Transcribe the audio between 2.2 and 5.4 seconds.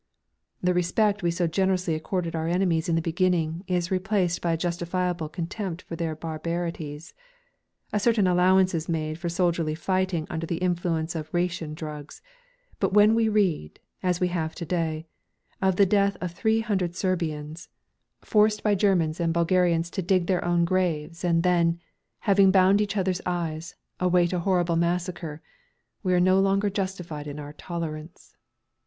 our enemies in the beginning is replaced by a justifiable